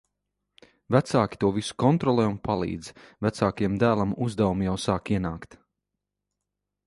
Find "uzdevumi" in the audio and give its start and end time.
4.29-4.69